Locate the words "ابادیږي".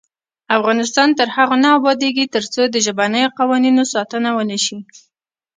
1.77-2.25